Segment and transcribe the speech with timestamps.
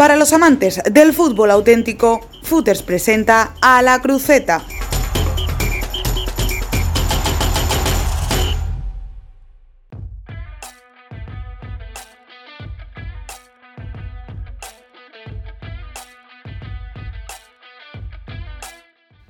[0.00, 4.64] Para los amantes del fútbol auténtico, Footers presenta a la Cruceta.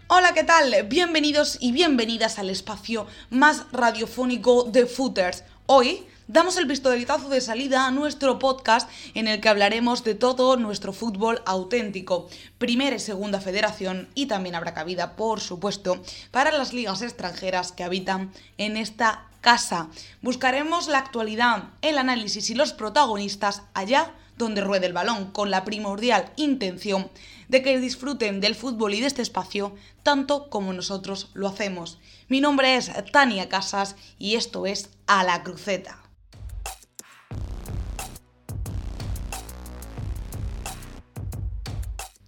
[0.06, 0.72] Hola, ¿qué tal?
[0.86, 5.42] Bienvenidos y bienvenidas al espacio más radiofónico de Footers.
[5.66, 10.56] Hoy damos el pistoletazo de salida a nuestro podcast en el que hablaremos de todo
[10.56, 16.72] nuestro fútbol auténtico, primera y segunda federación y también habrá cabida, por supuesto, para las
[16.72, 19.88] ligas extranjeras que habitan en esta casa.
[20.22, 25.64] Buscaremos la actualidad, el análisis y los protagonistas allá donde ruede el balón, con la
[25.64, 27.10] primordial intención
[27.48, 29.74] de que disfruten del fútbol y de este espacio
[30.04, 31.98] tanto como nosotros lo hacemos.
[32.28, 35.99] Mi nombre es Tania Casas y esto es A la Cruceta.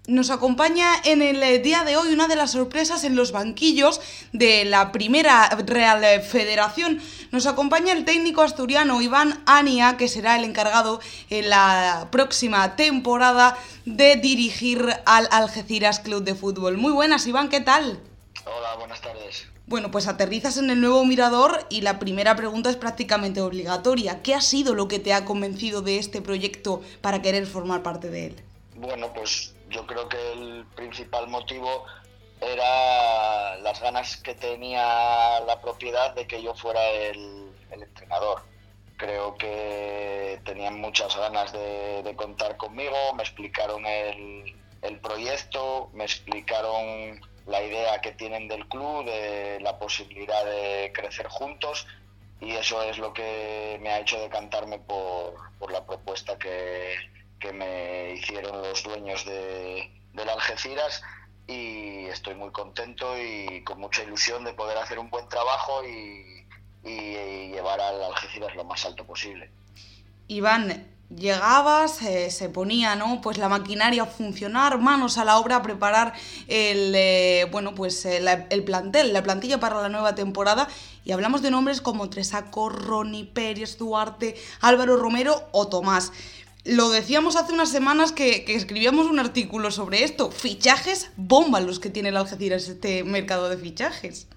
[0.09, 4.01] Nos acompaña en el día de hoy una de las sorpresas en los banquillos
[4.33, 7.01] de la primera Real Federación.
[7.31, 10.99] Nos acompaña el técnico asturiano Iván Ania, que será el encargado
[11.31, 16.79] en la próxima temporada de dirigir al Algeciras Club de Fútbol.
[16.79, 18.01] Muy buenas, Iván, ¿qué tal?
[18.45, 19.47] Hola, buenas tardes.
[19.69, 24.21] Bueno, pues aterrizas en el nuevo mirador y la primera pregunta es prácticamente obligatoria.
[24.21, 28.11] ¿Qué ha sido lo que te ha convencido de este proyecto para querer formar parte
[28.11, 28.43] de él?
[28.75, 31.85] Bueno, pues yo creo que el principal motivo
[32.41, 38.43] era las ganas que tenía la propiedad de que yo fuera el, entrenador.
[38.97, 47.21] Creo que tenían muchas ganas de, contar conmigo, me explicaron el, el, proyecto, me explicaron
[47.47, 51.87] la idea que tienen del club, de la posibilidad de crecer juntos
[52.41, 56.95] y eso es lo que me ha hecho decantarme por, por la propuesta que,
[57.43, 61.03] que me hicieron los dueños de, del Algeciras
[61.49, 66.31] y estoy muy contento y con mucha ilusión de poder hacer un buen trabajo y,
[66.85, 69.51] llevar al Algeciras lo más alto posible.
[70.27, 73.21] Iván, llegabas, se ponía ¿no?
[73.21, 76.13] pues la maquinaria a funcionar, manos a la obra a preparar
[76.49, 80.67] el, eh, bueno, pues el, el, plantel, la plantilla para la nueva temporada
[81.05, 86.13] y hablamos de nombres como Tresaco, Ronnie Pérez, Duarte, Álvaro Romero o Tomás.
[86.65, 90.31] Lo decíamos hace unas semanas que, escribíamos un artículo sobre esto.
[90.31, 94.29] Fichajes bomba los que tiene el Algeciras este mercado de fichajes.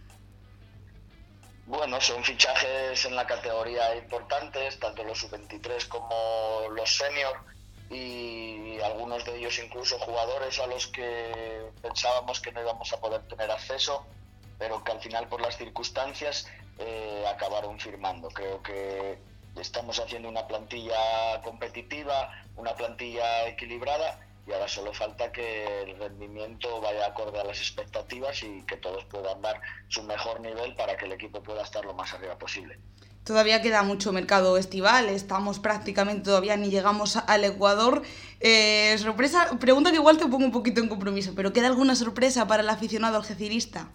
[1.68, 7.38] Bueno, son fichajes en la categoría importantes, tanto los sub-23 como los senior
[7.92, 13.22] y algunos de ellos incluso jugadores a los que pensábamos que no íbamos a poder
[13.28, 14.04] tener acceso,
[14.58, 16.48] pero que al final por las circunstancias
[16.80, 18.30] eh, acabaron firmando.
[18.30, 19.20] Creo que
[19.60, 26.80] estamos haciendo una plantilla competitiva, una plantilla equilibrada y ahora solo falta que el rendimiento
[26.82, 31.06] vaya acorde a las expectativas y que todos puedan dar su mejor nivel para que
[31.06, 32.78] el equipo pueda estar lo más arriba posible.
[33.24, 38.04] Todavía queda mucho mercado estival, estamos prácticamente todavía ni llegamos al Ecuador.
[38.40, 42.46] Eh, sorpresa, pregunta que igual te pongo un poquito en compromiso, pero ¿queda alguna sorpresa
[42.46, 43.90] para el aficionado algecirista?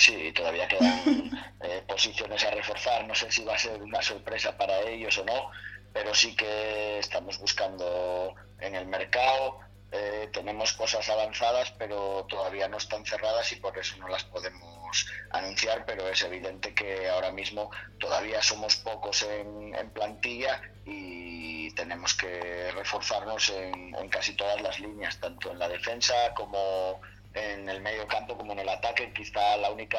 [0.00, 1.30] Sí, todavía quedan
[1.60, 3.06] eh, posiciones a reforzar.
[3.06, 5.50] No sé si va a ser una sorpresa para ellos o no,
[5.92, 9.60] pero sí que estamos buscando en el mercado.
[9.92, 15.06] Eh, tenemos cosas avanzadas, pero todavía no están cerradas y por eso no las podemos
[15.32, 15.84] anunciar.
[15.84, 23.50] Pero es evidente que ahora mismo todavía somos pocos en, plantilla y tenemos que reforzarnos
[23.50, 27.02] en, en casi todas las líneas, tanto en la defensa como
[27.34, 29.12] en el medio campo como en el ataque.
[29.12, 29.98] Quizá la única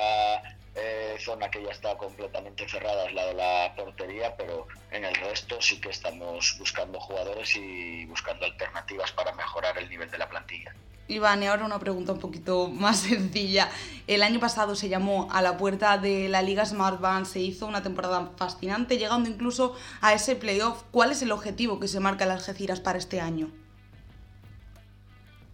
[0.76, 5.16] eh, zona que ya está completamente cerrada es la de la portería, pero en el
[5.16, 10.30] resto sí que estamos buscando jugadores y buscando alternativas para mejorar el nivel de la
[10.30, 10.74] plantilla.
[11.08, 13.70] Iván, y ahora una pregunta un poquito más sencilla.
[14.08, 17.68] El año pasado se llamó a la puerta de la Liga Smart Band, se hizo
[17.68, 20.84] una temporada fascinante, llegando incluso a ese playoff.
[20.92, 23.52] ¿Cuál es el objetivo que se marca las Algeciras para este año?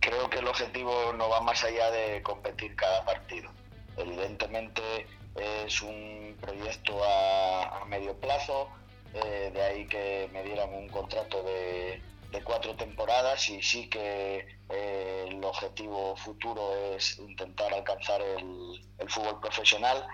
[0.08, 3.52] Creo que el objetivo no va más allá de competir cada partido.
[3.98, 5.06] Evidentemente
[5.36, 8.70] es un proyecto a, medio plazo,
[9.14, 12.02] eh, de ahí que me dieran un contrato de,
[12.46, 19.40] cuatro temporadas y sí que eh, el objetivo futuro es intentar alcanzar el, el, fútbol
[19.42, 20.08] profesional,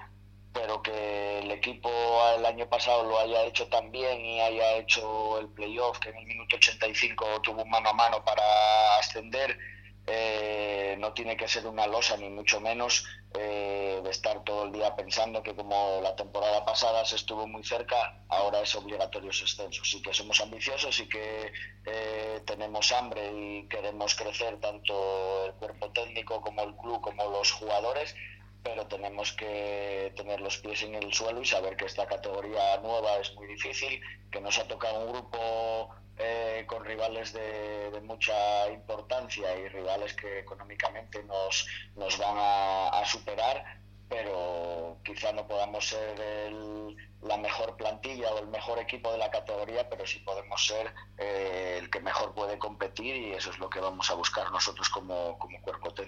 [0.53, 1.89] pero que el equipo
[2.37, 6.17] el año pasado lo haya hecho tan bien y haya hecho el playoff, que en
[6.17, 9.57] el minuto 85 tuvo un mano a mano para ascender
[10.05, 14.71] eh, no tiene que ser una losa ni mucho menos eh, de estar todo el
[14.71, 19.45] día pensando que como la temporada pasada se estuvo muy cerca, ahora es obligatorio ese
[19.45, 19.83] ascenso.
[19.85, 21.51] Sí que somos ambiciosos y que
[21.85, 27.51] eh, tenemos hambre y queremos crecer tanto el cuerpo técnico como el club como los
[27.51, 28.13] jugadores,
[28.61, 33.17] pero tenemos que tener los pies en el suelo y saber que esta categoría nueva
[33.17, 34.01] es muy difícil,
[34.31, 40.39] que nos ha tocado un grupo eh, con rivales de, mucha importancia y rivales que
[40.39, 41.65] económicamente nos,
[41.95, 43.63] nos van a superar,
[44.09, 49.31] pero quizá no podamos ser el, la mejor plantilla o el mejor equipo de la
[49.31, 53.69] categoría, pero sí podemos ser eh, el que mejor puede competir y eso es lo
[53.69, 56.02] que vamos a buscar nosotros como, como, cuerpo técnico.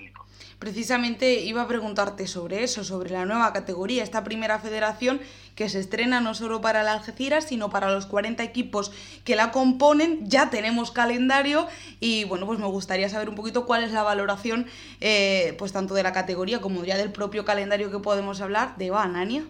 [0.66, 5.22] Precisamente iba a preguntarte sobre eso, sobre la nueva categoría, esta primera federación
[5.56, 8.92] que se estrena no solo para la Algeciras, sino para los 40 equipos
[9.26, 10.28] que la componen.
[10.28, 11.68] Ya tenemos calendario
[12.00, 14.66] y bueno, pues me gustaría saber un poquito cuál es la valoración,
[15.02, 18.90] eh, pues tanto de la categoría como ya del propio calendario que podemos hablar de
[18.90, 19.44] Banania.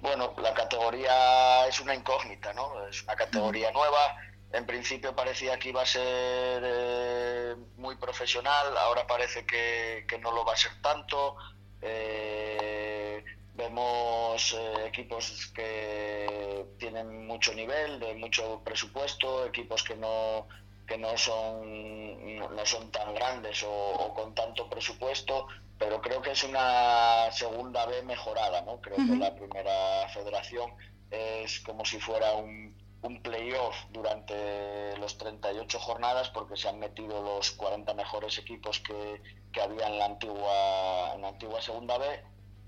[0.00, 2.88] Bueno, la categoría es una incógnita, ¿no?
[2.88, 4.16] Es una categoría nueva.
[4.54, 10.44] En principio parecía que iba a ser eh, muy profesional, ahora parece que, no lo
[10.44, 11.34] va a ser tanto.
[11.82, 13.24] Eh,
[13.54, 20.46] vemos eh, equipos que tienen mucho nivel, de mucho presupuesto, equipos que no,
[20.86, 26.44] que no son, no son tan grandes o, con tanto presupuesto, pero creo que es
[26.44, 28.80] una segunda B mejorada, ¿no?
[28.80, 30.72] Creo que la primera federación
[31.10, 37.22] es como si fuera un, un playoff durante los 38 jornadas porque se han metido
[37.22, 39.22] los 40 mejores equipos que,
[39.52, 42.24] que había en la antigua, en la antigua segunda B.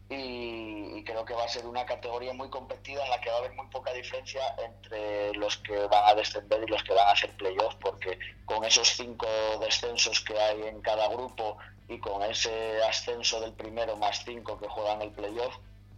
[0.09, 3.39] Y, creo que va a ser una categoría muy competida en la que va a
[3.39, 7.13] haber muy poca diferencia entre los que van a descender y los que van a
[7.13, 9.27] hacer playoff, porque con esos cinco
[9.61, 11.59] descensos que hay en cada grupo
[11.89, 15.57] y con ese ascenso del primero más cinco que juegan el playoff,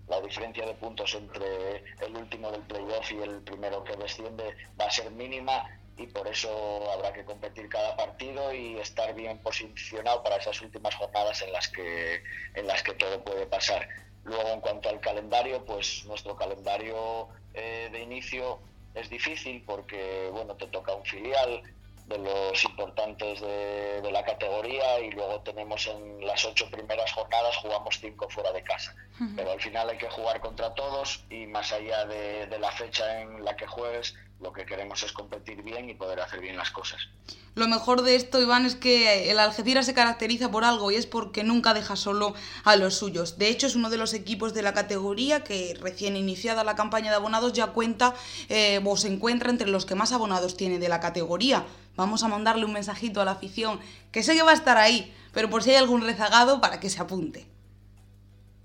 [0.08, 4.86] la diferencia de puntos entre el último del playoff y el primero que desciende va
[4.86, 5.64] a ser mínima
[5.96, 10.94] y por eso habrá que competir cada partido y estar bien posicionado para esas últimas
[10.94, 12.22] jornadas en las que
[12.54, 13.88] en las que todo puede pasar.
[14.24, 18.60] Luego en cuanto al calendario, pues nuestro calendario eh, de inicio
[18.94, 21.62] es difícil porque bueno te toca un filial
[22.08, 27.98] de los importantes de, la categoría y luego tenemos en las ocho primeras jornadas jugamos
[28.00, 28.94] cinco fuera de casa.
[29.36, 33.20] Pero al final hay que jugar contra todos y más allá de, de la fecha
[33.20, 36.70] en la que juegues lo que queremos es competir bien y poder hacer bien las
[36.70, 37.08] cosas.
[37.54, 41.06] Lo mejor de esto, Iván, es que el Algeciras se caracteriza por algo y es
[41.06, 43.36] porque nunca deja solo a los suyos.
[43.36, 47.10] De hecho, es uno de los equipos de la categoría que recién iniciada la campaña
[47.10, 48.14] de abonados ya cuenta
[48.48, 51.66] eh, o se encuentra entre los que más abonados tiene de la categoría.
[51.98, 53.80] Vamos a mandarle un mensajito a la afición,
[54.12, 56.90] que sé que va a estar ahí, pero por si hay algún rezagado para que
[56.90, 57.44] se apunte.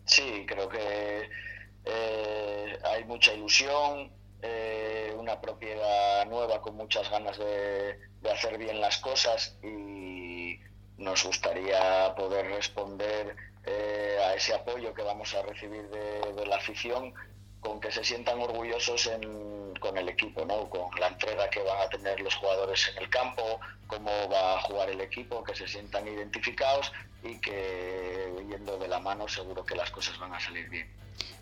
[0.05, 1.29] Sí, creo que
[1.83, 4.11] eh, hay mucha ilusión,
[4.43, 7.97] eh, una propiedad nueva con muchas ganas de,
[8.31, 10.59] hacer bien las cosas y
[10.97, 13.35] nos gustaría poder responder
[13.65, 17.15] eh, a ese apoyo que vamos a recibir de, la afición
[17.63, 19.09] con que se sientan orgullosos
[19.79, 20.69] con el equipo, ¿no?
[20.69, 24.61] con la entrega que van a tener los jugadores en el campo, cómo va a
[24.61, 26.91] jugar el equipo, que se sientan identificados
[27.23, 30.87] y que yendo de la mano seguro que las cosas van a salir bien.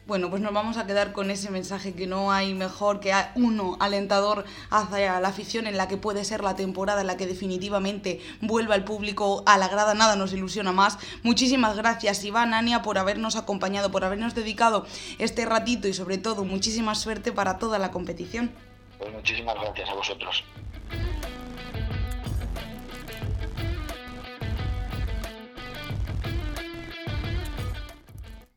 [0.08, 3.78] Bueno, pues nos vamos a quedar con ese mensaje que no hay mejor que uno
[3.80, 8.20] alentador hacia la afición en la que puede ser la temporada en la que definitivamente
[8.42, 10.98] vuelva el público a la grada, nada nos ilusiona más.
[11.24, 14.86] Muchísimas gracias Iván, Ania, por habernos acompañado, por habernos dedicado
[15.20, 18.52] este ratito y sobre todo muchísima suerte para toda la competición.
[18.98, 20.44] Pues muchísimas gracias a vosotros.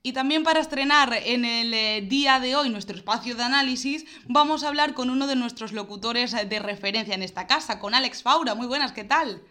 [0.06, 4.62] Y también para estrenar en el eh, día de hoy nuestro espacio de análisis, vamos
[4.62, 8.22] a hablar con uno de nuestros locutores eh, de referencia en esta casa, con Alex
[8.22, 8.54] Faura.
[8.54, 9.42] Muy buenas, ¿qué tal?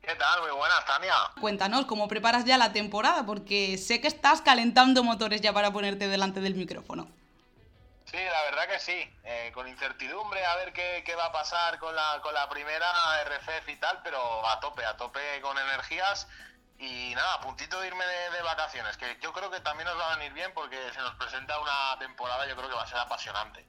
[0.00, 0.40] ¿Qué tal?
[0.42, 1.14] Muy buenas, Tania.
[1.40, 6.06] Cuéntanos cómo preparas ya la temporada, porque sé que estás calentando motores ya para ponerte
[6.06, 7.10] delante del micrófono.
[8.04, 11.96] Sí, la verdad que sí, eh, con incertidumbre a ver qué, va a pasar con
[11.96, 12.86] la, con la primera
[13.24, 16.28] RFF y tal, pero a tope, a tope con energías
[16.82, 20.12] y nada, a puntito de irme de, vacaciones, que yo creo que también nos va
[20.12, 22.98] a venir bien porque se nos presenta una temporada, yo creo que va a ser
[22.98, 23.64] apasionante.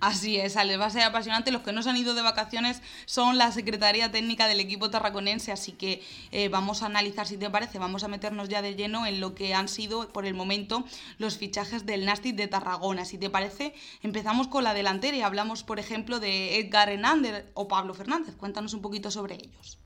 [0.00, 1.50] Así es, Ale, va a ser apasionante.
[1.50, 5.50] Los que no se han ido de vacaciones son la Secretaría Técnica del equipo tarraconense,
[5.50, 9.06] así que eh, vamos a analizar, si te parece, vamos a meternos ya de lleno
[9.06, 10.84] en lo que han sido por el momento
[11.16, 13.06] los fichajes del Nastic de Tarragona.
[13.06, 17.66] Si te parece, empezamos con la delantera y hablamos, por ejemplo, de Edgar Hernández o
[17.66, 18.36] Pablo Fernández.
[18.36, 19.78] Cuéntanos un poquito sobre ellos.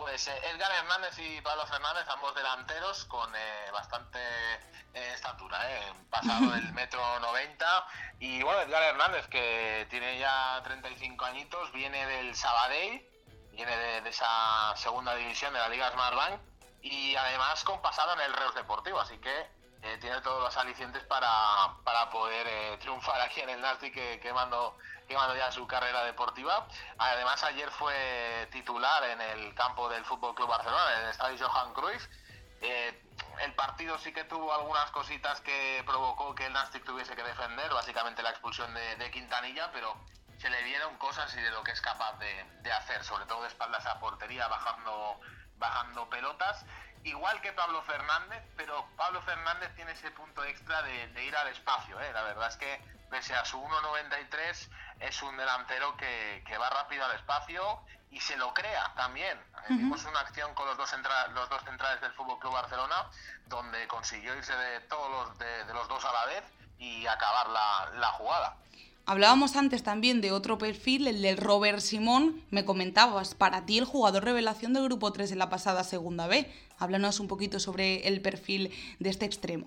[0.00, 4.18] Pues eh, Edgar Hernández y Pablo Fernández, ambos delanteros con eh, bastante
[4.94, 5.60] eh, estatura,
[6.08, 7.86] pasado del metro 90.
[8.18, 13.06] Y bueno, Edgar Hernández, que tiene ya 35 añitos, viene del Sabadell,
[13.52, 16.40] viene de, esa segunda división de la Liga Smartbank
[16.80, 19.60] y además con pasado en el Reus Deportivo, así que
[20.00, 21.28] tiene todos los alicientes para,
[21.84, 24.76] para poder triunfar aquí en el Nastic que, que mando
[25.10, 26.66] llevando ya su carrera deportiva.
[26.98, 31.74] Además, ayer fue titular en el campo del Fútbol Club Barcelona, en el estadio Johan
[31.74, 32.06] Cruyff.
[32.62, 33.02] Eh,
[33.42, 37.72] el partido sí que tuvo algunas cositas que provocó que el Nastic tuviese que defender,
[37.72, 39.96] básicamente la expulsión de, Quintanilla, pero
[40.38, 43.48] se le vieron cosas y de lo que es capaz de, hacer, sobre todo de
[43.48, 45.20] espaldas a portería, bajando,
[45.56, 46.64] bajando pelotas.
[47.04, 51.98] Igual que Pablo Fernández, pero Pablo Fernández tiene ese punto extra de, ir al espacio.
[52.00, 52.12] ¿eh?
[52.12, 52.80] La verdad es que
[53.10, 54.68] pese a su 1.93
[55.00, 57.80] es un delantero que, va rápido al espacio
[58.10, 59.40] y se lo crea también.
[59.68, 60.94] Vimos una acción con los dos,
[61.32, 63.06] los dos centrales del Fútbol Club Barcelona,
[63.46, 66.44] donde consiguió irse de todos los, de, los dos a la vez
[66.78, 68.56] y acabar la, jugada.
[69.06, 72.44] Hablábamos antes también de otro perfil, el del Robert Simón.
[72.50, 76.52] Me comentabas, para ti el jugador revelación del Grupo 3 en la pasada Segunda B.
[76.78, 79.66] Háblanos un poquito sobre el perfil de este extremo.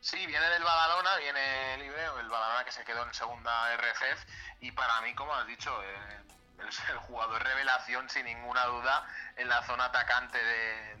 [0.00, 4.26] Sí, viene del Badalona, viene libre, el Badalona que se quedó en segunda RFF
[4.60, 6.22] y para mí, como has dicho, eh,
[6.90, 9.06] el jugador revelación sin ninguna duda
[9.36, 10.38] en la zona atacante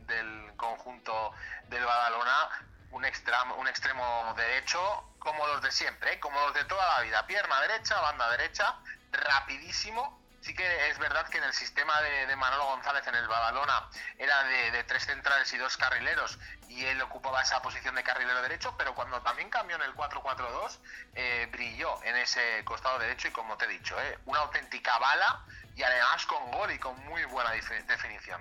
[0.06, 1.32] del conjunto
[1.68, 2.48] del Badalona,
[2.92, 3.04] un,
[3.58, 6.20] un extremo derecho como los de siempre, ¿eh?
[6.20, 8.74] como los de toda la vida, pierna derecha, banda derecha,
[9.12, 13.88] rapidísimo, Sí que es verdad que en el sistema de, Manolo González en el Badalona
[14.18, 16.36] era de, tres centrales y dos carrileros
[16.68, 20.78] y él ocupaba esa posición de carrilero derecho, pero cuando también cambió en el 4-4-2
[21.14, 25.44] eh, brilló en ese costado derecho y como te he dicho, eh, una auténtica bala
[25.76, 28.40] y además con gol y con muy buena definición.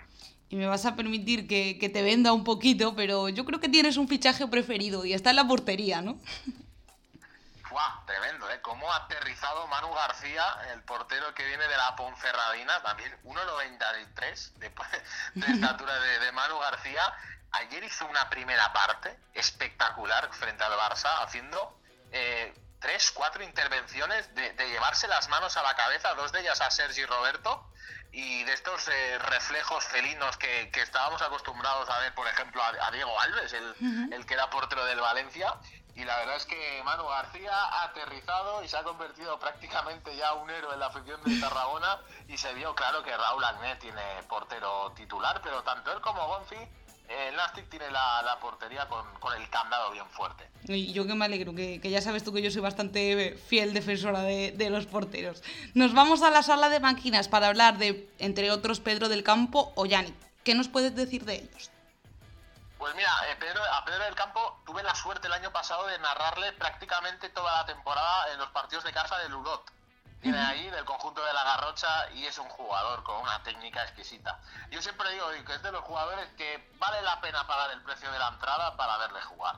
[0.49, 3.97] Y me vas a permitir que te venda un poquito, pero yo creo que tienes
[3.97, 6.19] un fichaje preferido y está en la portería, ¿no?
[8.05, 8.59] Tremendo, ¿eh?
[8.61, 14.71] Cómo ha aterrizado Manu García, el portero que viene de la Ponferradina, también 1,93 de,
[15.35, 17.01] de estatura de, Manu García.
[17.53, 21.79] Ayer hizo una primera parte espectacular frente al Barça, haciendo
[22.11, 26.71] eh, tres, cuatro intervenciones de, llevarse las manos a la cabeza, dos de ellas a
[26.71, 27.71] Sergi Roberto,
[28.11, 33.17] y de estos eh, reflejos felinos que, estábamos acostumbrados a ver, por ejemplo, a, Diego
[33.21, 35.55] Alves, el, el, que era portero del Valencia,
[35.95, 40.33] y la verdad es que Manu García ha aterrizado y se ha convertido prácticamente ya
[40.33, 44.01] un héroe en la afición de Tarragona y se vio claro que Raúl Agné tiene
[44.27, 46.55] portero titular, pero tanto él como Gonfi,
[47.09, 49.05] el Nastic tiene la, portería con,
[49.37, 50.47] el candado bien fuerte.
[50.63, 54.21] Y yo que me alegro, que, ya sabes tú que yo soy bastante fiel defensora
[54.21, 55.43] de, de, los porteros.
[55.73, 59.73] Nos vamos a la sala de máquinas para hablar de, entre otros, Pedro del Campo
[59.75, 60.15] o Yannick.
[60.43, 61.69] ¿Qué nos puedes decir de ellos?
[62.81, 65.99] Pues mira, eh, Pedro, a Pedro del Campo tuve la suerte el año pasado de
[65.99, 69.71] narrarle prácticamente toda la temporada en los partidos de casa de Ludot.
[70.19, 74.39] Viene ahí del conjunto de la Garrocha y es un jugador con una técnica exquisita.
[74.71, 78.11] Yo siempre digo que es de los jugadores que vale la pena pagar el precio
[78.11, 79.57] de la entrada para verle jugar.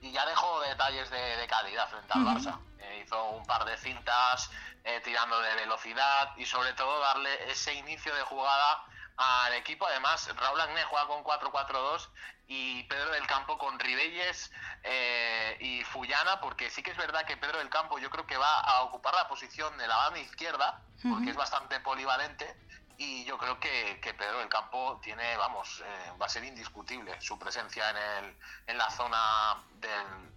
[0.00, 2.58] Y ya dejo detalles de, calidad frente al Barça.
[2.80, 4.50] Eh, hizo un par de cintas,
[4.82, 8.84] eh, tirando de velocidad y sobre todo darle ese inicio de jugada
[9.16, 9.86] al equipo.
[9.86, 12.08] Además, Raúl Agné juega con 4-4-2
[12.46, 14.52] y Pedro del Campo con Ribelles
[14.82, 18.36] eh, y Fullana, porque sí que es verdad que Pedro del Campo yo creo que
[18.36, 22.56] va a ocupar la posición de la banda izquierda, porque es bastante polivalente.
[22.96, 27.36] Y yo creo que, Pedro del Campo tiene, vamos, eh, va a ser indiscutible su
[27.38, 28.36] presencia en, el,
[28.68, 30.32] en la zona del,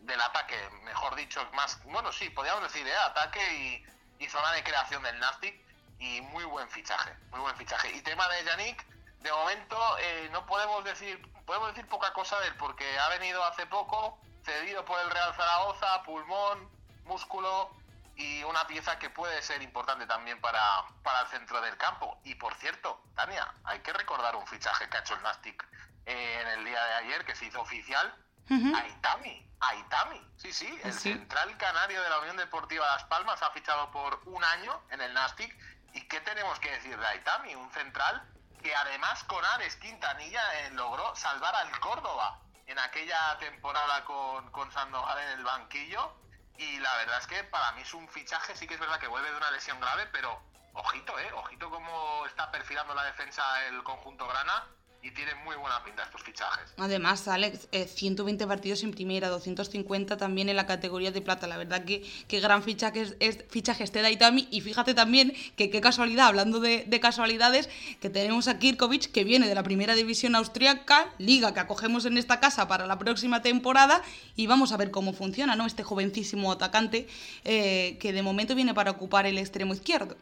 [0.00, 2.96] del ataque, mejor dicho, más, bueno, sí, podríamos decir, ¿eh?
[2.96, 5.60] ataque y, y zona de creación del Nastic
[6.02, 7.92] y muy buen fichaje, muy buen fichaje.
[7.92, 8.84] Y tema de Yannick,
[9.20, 13.42] de momento eh, no podemos decir, podemos decir poca cosa de él, porque ha venido
[13.44, 16.68] hace poco, cedido por el Real Zaragoza, pulmón,
[17.04, 17.70] músculo
[18.16, 22.18] y una pieza que puede ser importante también para, para el centro del campo.
[22.24, 25.64] Y por cierto, Tania, hay que recordar un fichaje que ha hecho el Nastic
[26.06, 28.12] eh, en el día de ayer, que se hizo oficial,
[28.50, 29.48] Aitami.
[29.60, 34.20] Aitami, sí, sí, el central canario de la Unión Deportiva Las Palmas ha fichado por
[34.24, 35.56] un año en el Nastic
[35.92, 37.54] ¿Y qué tenemos que decir de Aitami?
[37.54, 38.22] Un central
[38.62, 44.70] que además con Ares Quintanilla eh, logró salvar al Córdoba en aquella temporada con, con
[44.72, 46.16] Sandoval en el banquillo.
[46.58, 49.08] Y la verdad es que para mí es un fichaje, sí que es verdad que
[49.08, 50.40] vuelve de una lesión grave, pero
[50.74, 54.64] ojito, eh, ojito cómo está perfilando la defensa el conjunto grana
[55.02, 56.72] y tienen muy buena pinta estos fichajes.
[56.78, 61.48] Además, Alex, 120 eh, partidos en primera, 250 también en la categoría de plata.
[61.48, 64.46] La verdad que, qué gran fichaje es, es fichaje este Daitami.
[64.52, 67.68] Y fíjate también que qué casualidad, hablando de, casualidades,
[68.00, 72.16] que tenemos a Kirkovic, que viene de la primera división austriaca, liga que acogemos en
[72.16, 74.02] esta casa para la próxima temporada.
[74.36, 75.66] Y vamos a ver cómo funciona, ¿no?
[75.66, 77.08] Este jovencísimo atacante
[77.44, 80.16] eh, que de momento viene para ocupar el extremo izquierdo.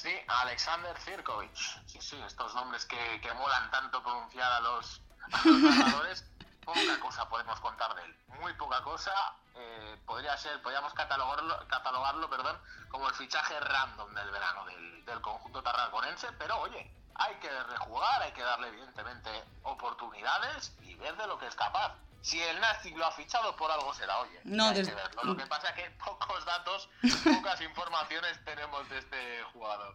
[0.00, 1.56] Sí, Alexander Zirkovic.
[1.86, 5.00] Sí, sí, estos nombres que, que molan tanto pronunciar a los,
[5.42, 6.24] jugadores.
[6.64, 8.16] poca cosa podemos contar de él.
[8.40, 9.12] Muy poca cosa.
[9.56, 12.56] Eh, podría ser, podríamos catalogarlo, catalogarlo perdón,
[12.88, 18.22] como el fichaje random del verano del, del conjunto tarraconense, pero oye, hay que rejugar,
[18.22, 19.30] hay que darle evidentemente
[19.64, 21.96] oportunidades y ver de lo que es capaz.
[22.28, 24.38] Si el Nastic lo ha fichado, por algo será, oye.
[24.44, 24.92] No, hay que.
[25.24, 26.90] Lo que pasa es que pocos datos,
[27.24, 29.94] pocas informaciones tenemos de este jugador.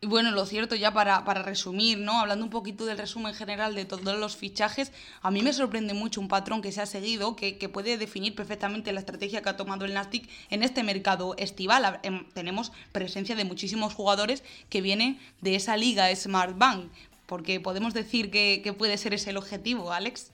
[0.00, 2.18] Y bueno, lo cierto, ya para, para, resumir, ¿no?
[2.18, 4.90] Hablando un poquito del resumen general de todos los fichajes,
[5.22, 8.34] a mí me sorprende mucho un patrón que se ha seguido, que, que puede definir
[8.34, 12.00] perfectamente la estrategia que ha tomado el Nastic en este mercado estival.
[12.02, 16.90] Em, tenemos presencia de muchísimos jugadores que vienen de esa liga Smart Bank,
[17.26, 20.33] porque podemos decir que, que puede ser ese el objetivo, Alex.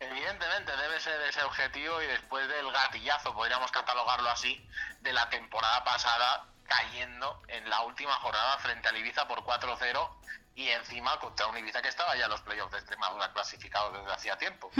[0.00, 4.64] Evidentemente debe ser ese objetivo y después del gatillazo, podríamos catalogarlo así,
[5.00, 10.10] de la temporada pasada cayendo en la última jornada frente al Ibiza por 4-0
[10.54, 14.12] y encima contra un Ibiza que estaba ya en los playoffs de Extremadura clasificados desde
[14.12, 14.70] hacía tiempo.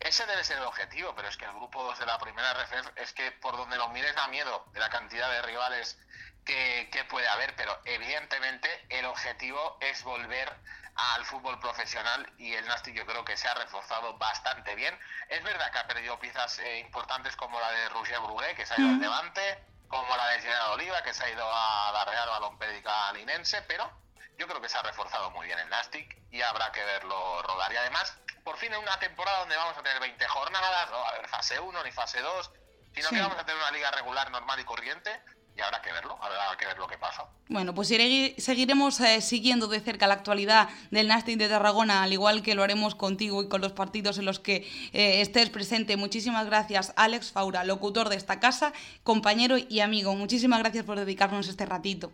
[0.00, 2.96] Ese debe ser el objetivo, pero es que el grupo 2 de la primera RFF
[2.96, 5.98] es que por donde lo mires da miedo de la cantidad de rivales
[6.44, 10.50] que, que puede haber, pero evidentemente el objetivo es volver
[10.98, 14.98] al fútbol profesional y el Nasti yo creo que se ha reforzado bastante bien.
[15.28, 18.74] Es verdad que ha perdido piezas eh, importantes como la de Roger Brugué, que se
[18.74, 22.04] ha ido al Levante, como la de Gerard Oliva, que se ha ido a la
[22.04, 23.88] Real Balompédica Linense, pero
[24.36, 27.72] yo creo que se ha reforzado muy bien el Nastic y habrá que verlo rodar.
[27.72, 31.06] Y además, por fin en una temporada donde vamos a tener 20 jornadas, no va
[31.06, 32.50] a haber fase 1 ni fase 2,
[32.94, 35.22] sino que vamos a tener una liga regular, normal y corriente,
[35.58, 37.24] y habrá que verlo, habrá que ver lo que pasa.
[37.48, 42.42] Bueno, pues seguiremos eh, siguiendo de cerca la actualidad del Nastic de Tarragona, al igual
[42.42, 45.96] que lo haremos contigo y con los partidos en los que eh, estés presente.
[45.96, 48.72] Muchísimas gracias, Alex Faura, locutor de esta casa,
[49.02, 50.14] compañero y amigo.
[50.14, 52.12] Muchísimas gracias por dedicarnos este ratito.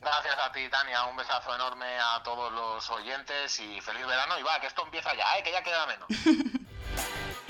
[0.00, 1.04] Gracias a ti, Tania.
[1.04, 4.38] Un besazo enorme a todos los oyentes y feliz verano.
[4.38, 5.42] Y va, que esto empieza ya, ¿eh?
[5.42, 6.08] que ya queda menos.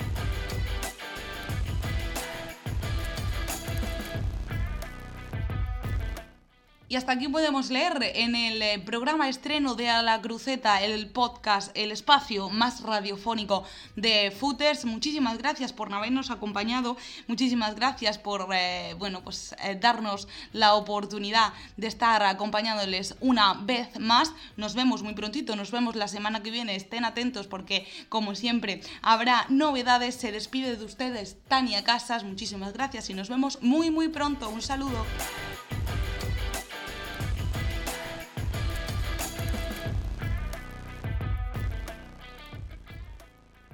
[6.91, 11.07] Y hasta aquí podemos leer en el eh, programa estreno de A la Cruceta, el
[11.07, 13.63] podcast, el espacio más radiofónico
[13.95, 14.83] de Footers.
[14.83, 21.53] Muchísimas gracias por habernos acompañado, muchísimas gracias por eh, bueno, pues, eh, darnos la oportunidad
[21.77, 24.33] de estar acompañándoles una vez más.
[24.57, 26.75] Nos vemos muy prontito, nos vemos la semana que viene.
[26.75, 30.15] Estén atentos porque, como siempre, habrá novedades.
[30.15, 34.49] Se despide de ustedes Tania Casas, muchísimas gracias y nos vemos muy, muy pronto.
[34.49, 35.05] Un saludo.